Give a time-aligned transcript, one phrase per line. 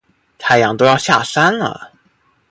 [0.39, 1.91] 太阳都要下山了